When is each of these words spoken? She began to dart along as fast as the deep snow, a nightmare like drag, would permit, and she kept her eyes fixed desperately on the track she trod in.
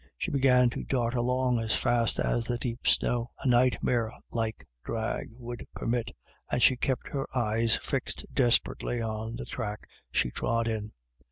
She 0.17 0.31
began 0.31 0.71
to 0.71 0.83
dart 0.83 1.13
along 1.13 1.59
as 1.59 1.75
fast 1.75 2.19
as 2.19 2.45
the 2.45 2.57
deep 2.57 2.87
snow, 2.87 3.27
a 3.41 3.47
nightmare 3.47 4.11
like 4.31 4.65
drag, 4.83 5.29
would 5.37 5.63
permit, 5.75 6.09
and 6.51 6.63
she 6.63 6.75
kept 6.75 7.09
her 7.09 7.27
eyes 7.35 7.75
fixed 7.75 8.25
desperately 8.33 8.99
on 8.99 9.35
the 9.35 9.45
track 9.45 9.85
she 10.11 10.31
trod 10.31 10.67
in. 10.67 10.93